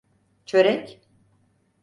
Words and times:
Çörek… 0.45 1.01